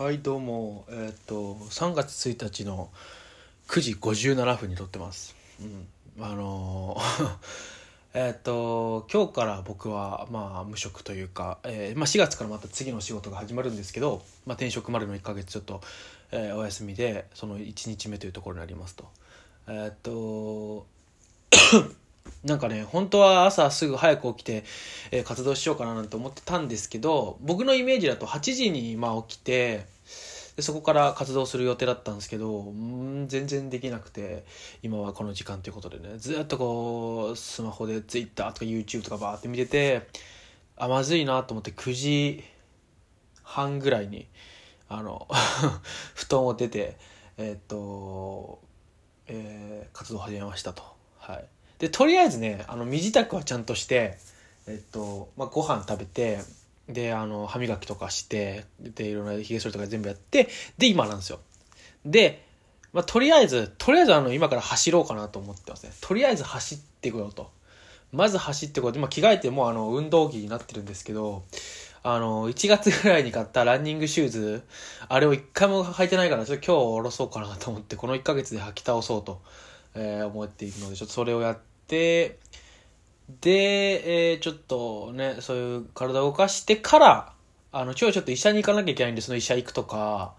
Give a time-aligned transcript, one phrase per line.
[0.00, 0.86] はいどうも。
[0.88, 2.88] えっ、と3月1日の
[3.68, 5.36] 9時57分に撮ってます。
[5.60, 5.86] うん。
[6.24, 7.36] あのー
[8.14, 15.82] えっと今日から僕はまあ無職というか、えーまあ、4月からまた次の仕事が始まるんですけど、まあ、転職までの1ヶ月ちょっと、
[16.30, 19.06] えーお休みでその1日目というところになりますと。
[19.68, 20.86] えっと
[22.44, 24.64] なんかね本当は朝すぐ早く起きて、
[25.10, 29.86] えー活動しようかななんて思ってたんですけど僕のイメージだと8時にまあ起きて
[30.56, 34.44] でそこから活動する予定だったんですけどうん全然できなくて
[34.82, 36.18] 今はこの時間ということでね。
[36.18, 40.08] ずっとこうスマホで Twitter とか YouTube とかバーって見てて
[40.76, 42.44] あまずいなと思って9時
[43.42, 44.26] 半ぐらいに
[44.88, 45.28] あの
[46.14, 46.96] 布団を出て
[47.36, 48.60] えーっと、
[49.26, 50.82] えー活動を始めましたと。
[51.18, 51.44] はい。
[51.80, 54.18] でとりあえずねあの身支度はちゃんとして
[54.68, 56.38] えっと、まあ、ご飯食べて
[56.88, 60.48] であの歯磨きとかしてでいろんなひげ剃りとか全部やって
[60.78, 61.40] で今なんですよ。
[62.04, 62.44] で、
[62.92, 65.92] まあ、とりあえずとりあえずあの今から走ろうかなと思ってますね。
[66.00, 67.50] とりあえず走ってこようと。
[68.12, 71.44] まず走ってこようと、まあ、着替えてもうあの運動着になってるんですけど
[72.02, 74.62] あの1月ぐらいに買ったランニングシューズ
[75.08, 79.40] あれを一回も履いてないからちょっと今日下ろそうかなと思ってこの1ヶ月で履き倒そうと、
[79.94, 81.58] えー思っているのでちょっとそれをやっ
[81.90, 82.38] で、
[84.32, 87.32] えーちょっとねそういう体を動かしてから
[87.72, 90.34] あの今日はちょっと医者に行かなきゃいけないんでその医者行くとか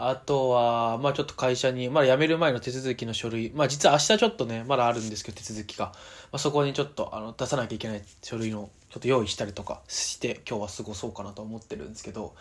[0.00, 5.92] あとは、まあちょっと会社に、まだ辞める前の手続きの書類、まあ実は明日ちょっとね、まだあるんですけど手続きが、ま
[6.34, 12.36] あ、そこにちょっとあの出さなきゃいけない書類のちょっと用意したりとかして今日は過ごそうかなと思ってるんですけど、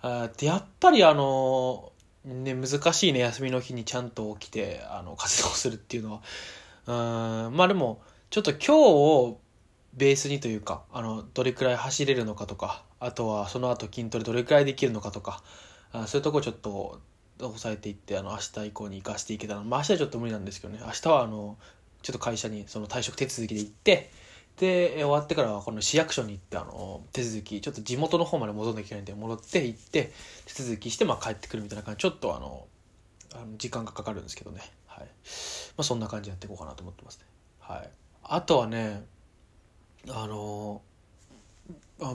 [0.00, 1.92] あでやっぱりあの、
[2.24, 6.22] ね、難しいね、休みの日にちゃんと起きて、あの、活動するっていうのは、
[6.86, 6.94] うん、
[7.56, 9.40] まあでも、ちょっと今日を
[9.94, 15.42] ベースにというか、あの、どれくらい走れるのかとか、あとはその後筋トレどれくらいできるのかとか、
[15.92, 17.00] あそういうとこちょっと
[17.38, 21.56] 抑えていって、あの、明日以降に生かしていけたら、まあ明日はちょっと無理なんですけどね、明日はあの、
[22.02, 24.10] ちょっと会社にその退職手続きで行って、
[24.58, 30.12] で、終わってからはこの市役所に行って、あの、手続き、ちょっと地元の方まで戻んなきゃいけないんで、戻って行って、
[30.46, 32.66] 手続きして、まあ帰ってくるみたいな感じ、ちょっとあの、
[33.34, 34.60] あの時間がかかるんですけどね。
[34.98, 35.04] はい。
[35.04, 35.08] ま
[35.78, 37.24] あそんな感じでやっていこうかなと思ってますね。
[37.58, 37.90] はい。
[38.22, 39.04] あとはね、
[40.08, 40.82] あの、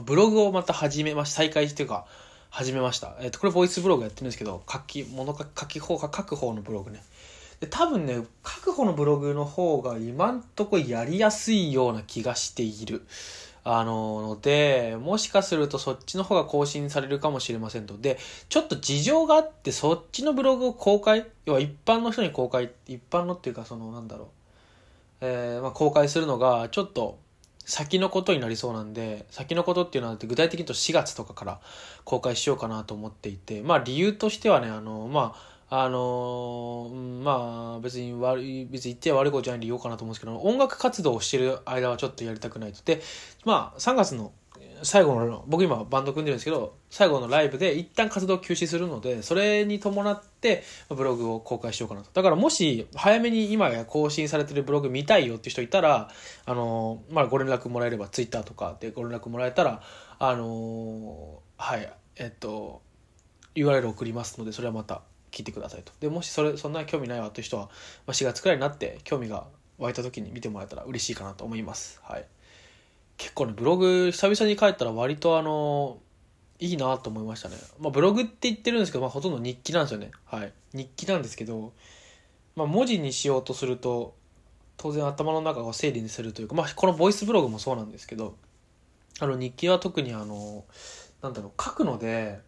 [0.04, 2.06] ブログをまた始めまし再開っていうか、
[2.50, 3.16] 始めました。
[3.20, 7.02] えっ、と、これボイスブログやってるんですけど、書き、物書書き方が書く方のブログね。
[7.60, 13.06] で、多分ね、書く方のブログの方が今んとこやりやすいような気がしている。
[13.64, 17.98] あの、ので、もしかするとそっちの方が更新されるかもしれませんと。
[17.98, 24.28] で、ちょっと事情があって、そっちのブログを公開、要は一般の人に公開、一般のっていうか、その、なんだろう。
[25.22, 27.18] えーまあ、公開するのが、ちょっと、
[27.66, 31.60] 先のことになりそうなんで、先のことっていうのは具体的に言うと4月とかから
[32.04, 42.82] 公開しようかなと思っていて、まあ理由としてはね、あの、まあ、あのうんまあ別に悪い、別に言っては悪いことじゃない理由かなと思うんですけど、音楽活動をしてる間はちょっとやりたくないと。
[42.84, 43.00] で、
[43.44, 44.32] まあ3月の
[44.82, 52.10] 最後の、僕今バンド組んでるんですけど、最後のライブで一旦活動休止するので、それに伴ってブログを公開しようかなと。
[52.12, 56.10] だからもし早めに今や更新されてるブログ見たいよって人いたら、
[56.46, 59.82] あの、まあご連絡もらえれば Twitter とかでご連絡もらえたら、
[60.18, 62.82] あの、はい、えっと、
[63.54, 65.92] URL 送りますので、それはまた聞いてくださいと。
[66.00, 67.70] で、もしそれ、そんな興味ないわという人は、ま
[68.08, 69.46] あ、4月くらいになって興味が
[69.78, 72.00] 湧いた時に見てもらえたら嬉しいかなと思います。
[72.02, 72.26] はい。
[73.16, 75.98] 結構ね、ブログ久々に書いたら割とあの、
[76.58, 77.56] いいなと思いましたね。
[77.78, 80.10] まあブログって言ってるんですけど、まあほとんど日記なんですよね。
[80.26, 80.52] はい。
[80.74, 81.72] 日記なんですけど、
[82.56, 84.14] まあ文字にしようとすると、
[84.76, 88.36] 当然頭の中を整理にするというか、まあこのボイスブログもそうなんですけど、
[89.18, 90.64] あの日記は特にあの、
[91.22, 92.40] なんだろう、書くので、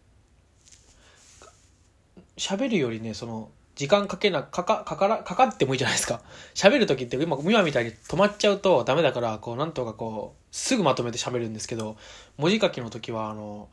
[2.37, 6.21] 喋るよりね、その、時間かけな、かか、かから、かかってもいいじゃないですか。
[6.53, 11.97] 喋る時って今、今みたいに止まっちゃうとダメだから、こう、なんとかこう、すぐまとめて喋るんですけど、
[12.37, 13.69] 文字書きの時は、あの、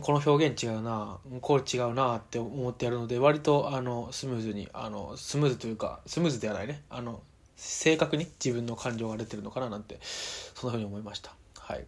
[0.00, 6.82] この表現違うな、これ違うなって思ってやるので、割と、あの、スムーズに、あの、スムーズというか、スムーズではないね。
[6.88, 7.22] あの、
[7.56, 11.34] 正確に自分の感情が出てるのかななんて、そんな風に思いました。
[11.58, 11.86] はい。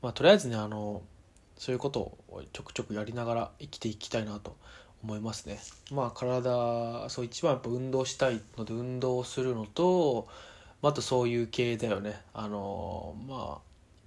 [0.00, 1.02] まあ、とりあえずね、あの、
[1.56, 4.56] そういうことをちょくちょくやりながら生きていきたいなと
[5.02, 5.60] 思いますね。
[5.90, 10.28] まあ体そう一番やっぱ運動したいので運動するのと
[10.82, 12.20] あとそういう系だよね。
[12.34, 13.58] あのまあ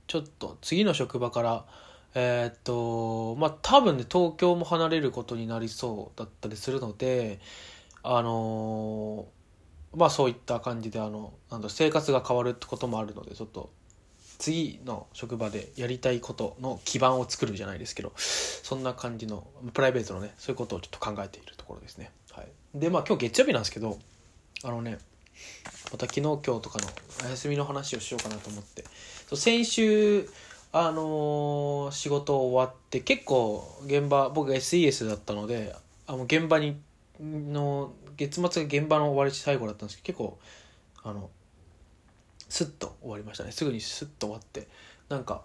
[0.07, 1.65] ちょっと次の職場から
[2.15, 7.39] えーっとまあ多分ね東京も離れることになりそうだったりするので
[8.03, 9.25] あの
[9.95, 13.71] まあそういった感じであのなんだ生活が変わるってこともあるのでちょっと
[14.43, 23.97] 次の職場でやりたいことの基盤を作るじゃないですけどそんな感じのプライベートのねそういうことをちょっと考えているところですね、はい、でまあ今日月曜日なんですけど
[24.65, 24.97] あのね
[25.93, 26.89] また昨日今日とかの
[27.25, 28.83] お休みの話をしようかなと思って。
[29.29, 30.29] そう先週
[30.73, 35.73] あのー、仕事終わって結構現場僕が SES だったので
[36.05, 36.81] あの現場に
[37.21, 40.39] の月末が現場の終わり最後だったんですけど結構
[41.03, 41.29] あの
[42.53, 43.51] スッと終わりましたね。
[43.51, 44.67] すぐにスッと終わって
[45.09, 45.41] なんか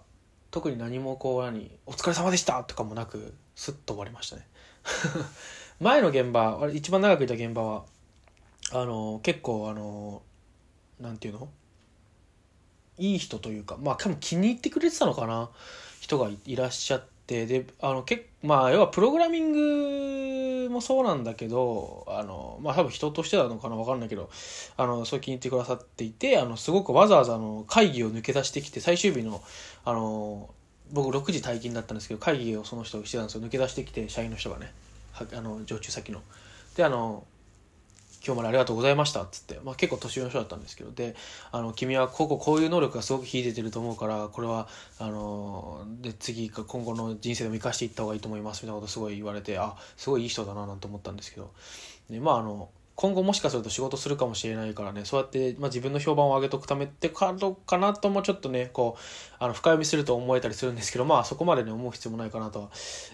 [0.51, 4.47] 特に何もこう何「お疲れ様でした!」とかもなくスッと終わりましたね。
[5.81, 7.85] 前の現場一番長くいた現場は
[8.71, 10.21] あの結構あの
[10.99, 11.49] なんていうの？
[12.99, 15.49] いい人というかまあ多分気に入ってくれてたのかな？
[16.01, 17.07] 人がいらっしゃって
[17.45, 24.29] であのけまあ要はプログラミングもそうなんだけどあのまあ多分人としてなのかな分かんないけど
[24.77, 29.41] あのそう気に入ってくださっていてあのすごくわざわざの会議を抜け出してきて最終日の
[29.85, 30.49] あの
[30.91, 34.71] 僕6時退勤だったんですけど会議をその人してたんですよ抜け出してきて社員の人がね
[35.13, 36.21] あの常駐先の。
[36.75, 37.25] であの
[38.25, 41.15] 今日までありがとうございました」っつって、まあ、結構年上の人だったんですけどで
[41.51, 44.67] あの君はこここういう能力がすごく秀でてると思うからこれは
[44.99, 51.51] あので次今後の人生でも生かしていった方がいいと思いますみたいなことすごい言われてあすごいいい人だななんて思ったんですけど。
[52.09, 52.69] でまああの
[52.99, 55.05] 今後もしかすると仕事するかもしれないからね。
[55.05, 59.01] そうやって、まあ、自分の評判を上げとくためってかどうかなともちょっとねこう
[59.39, 62.69] あの深読みすると思えたりするんですけどまあそこまでね思う必要もないかなと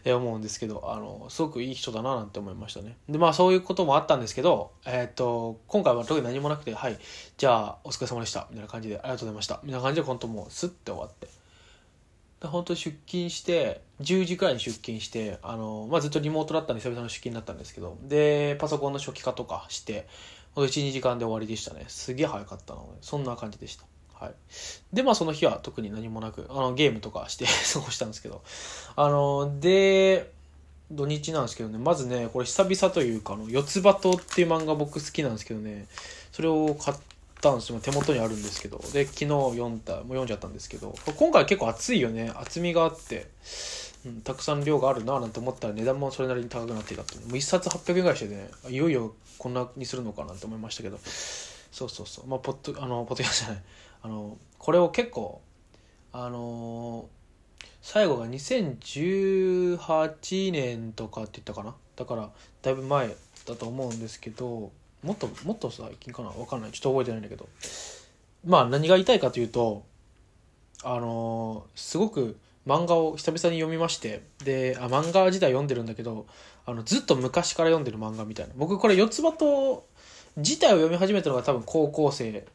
[0.07, 2.97] は思うんですけどあのすごくいい人だななんて思いましたね。
[3.07, 6.97] でまあそういうこともあったんですけどえー、っと今回は特に何もなくてはい
[7.37, 8.47] じゃあお疲れ様でした。
[8.49, 9.59] みたいな感じでありがとうございました。
[9.61, 11.44] みたいな感じで本当もうスッて終わって。
[12.41, 20.07] 本当出勤して10時くらいに出勤してあの、まあ、ずっとリモートだったんで久々の出勤だったんですけどでパソコンの初期化とかして
[20.55, 21.85] 12時間で終わりでしたね。
[21.87, 23.85] すげえ早かったのでそんな感じでした。
[24.13, 24.33] はい、
[24.93, 28.41] でまあその日は特に何もなくあのゲームとかして 過ごしたんですけど。
[28.95, 30.33] あので
[30.91, 35.87] 土日なんですけどねまずねこれ久々というかあの四つ葉とっていう漫画僕好きなんですけどね
[36.31, 37.14] それを買って
[37.45, 37.79] たんですよ。
[37.79, 38.79] 手元にあるんですけど。
[38.91, 40.95] で昨日読んだもう読んじゃったんですけど。
[41.17, 42.31] 今回結構厚いよね。
[42.35, 43.27] 厚みがあって。
[44.05, 48.49] うん、たくさん量があるななんて思ったら値段もそれなりに高くなっていたってもう1冊800円ぐらいしてね。
[48.69, 50.99] いよいよこんなにするのかなって思いましたけど。
[51.71, 52.27] そうそうそう。
[52.27, 53.63] まあポッドあのポッドキャストじゃない。
[54.03, 55.41] あのこれを結構
[56.11, 61.75] あのー、最後が2018年とかって言ったかな。
[61.95, 62.31] だから
[62.61, 63.15] だいぶ前
[63.45, 64.71] だと思うんですけど。
[65.03, 66.29] もっともっと最近かな？
[66.31, 66.71] 分かんない。
[66.71, 67.47] ちょっと覚えてないんだけど。
[68.45, 69.83] まあ何が言いたいかというと
[70.83, 72.37] あのー、すごく
[72.67, 76.25] 漫画を久々に読みましてであ漫画自体読んでるんだけど
[76.65, 78.53] あのずっと昔から読んでる漫画みたいな。
[78.55, 79.87] 僕これ四つ葉と
[80.37, 82.45] 自体を読み始めたのが多分高校生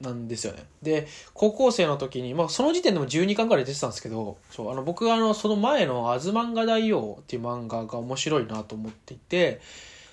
[0.00, 0.64] なんですよね。
[0.82, 9.60] で高校生の時に、まあ、その時点でも12巻ぐらい出てたんですけどそうあの僕があのその前の「あず漫画大王」っていう漫画が面白いなと思っていて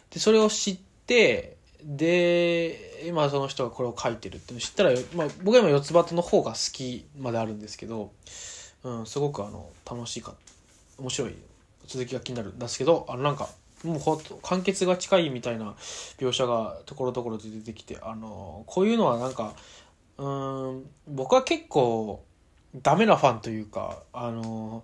[0.09, 8.11] でそれを知ってで今その人がこれを書いてるっていうの知ったら、まあ、僕は今四つ葉との方が好きまであるんですけど
[8.83, 10.33] うん、すごくあの楽しいか
[10.97, 11.35] 面白い
[11.87, 13.49] 続きが気になるんですけどあのなんか
[13.83, 15.75] もうほ完結が近いみたいな
[16.17, 19.53] 描写がところどころで出てきてあのこういうのはなんか
[20.17, 22.23] うん僕は結構
[22.81, 24.83] ダメなファンというかあの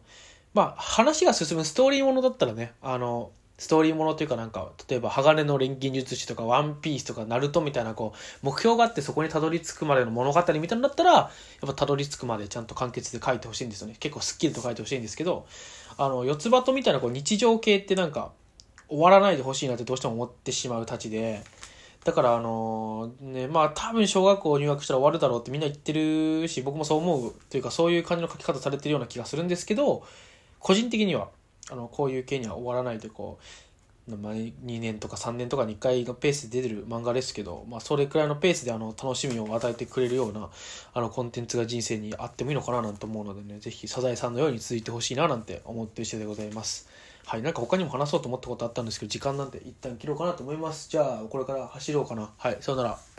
[0.53, 3.31] まあ話が進むストーリーものだったらねあの
[3.63, 11.29] ストーリーものというかなんか、例えば、鋼の錬金術師とか、ワンピースとか、ナルトみたいな、こう、目標があってそこにたどり着くまでの物語みたいなのだったら、やっ
[11.67, 13.95] ぱたどり着くまでちゃんと完結で書いてほしいんですよね。
[13.99, 15.45] 結構スッキリと書いてほしいんですけど、
[15.97, 18.31] あの、四つ葉とみたいなこう日常系ってなんか、
[18.89, 21.43] 終わらないでほしいなってどうしても思ってしまうたちで、
[22.03, 30.03] だからあのね、まあ多分小学校入学したら終わるだろうってみんな言ってるし、僕もそう思うというかそういう感じの書き方されてるような気がするんですけど、
[30.59, 31.29] 個人的には、
[31.71, 33.43] あのこういう系には終わらないでこう、
[34.09, 40.49] 2年とか3年とかに1回のペースで出てる漫画ですけど、まあ、それくらいのペースであの楽しみを与えてくれるような
[40.93, 46.89] あのコンテンツが人生にあってもいいのかななんて思うのでね是非サザエさんのように続いてほしいななんて思ってる次第でございます。
[47.25, 50.89] はいなんか他にも話そうと思ったことあったんですけど時間なんで一旦切ろうかなと思います。
[50.89, 52.31] じゃあこれから走ろうかな。
[52.37, 53.13] はいさよなら。